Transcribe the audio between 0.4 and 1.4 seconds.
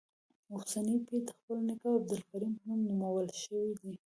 اوسنی پیر د